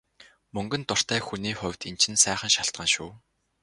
Мөнгөнд 0.53 0.85
дуртай 0.89 1.19
хүний 1.27 1.55
хувьд 1.59 1.81
энэ 1.89 1.99
чинь 2.01 2.21
сайхан 2.23 2.51
шалтгаан 2.55 2.89
шүү. 2.95 3.09